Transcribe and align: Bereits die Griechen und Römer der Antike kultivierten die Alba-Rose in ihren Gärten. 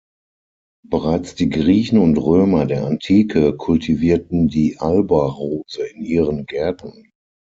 Bereits 0.83 1.35
die 1.35 1.51
Griechen 1.51 1.99
und 1.99 2.17
Römer 2.17 2.65
der 2.65 2.87
Antike 2.87 3.55
kultivierten 3.55 4.47
die 4.47 4.79
Alba-Rose 4.79 5.83
in 5.93 6.01
ihren 6.03 6.47
Gärten. 6.47 7.11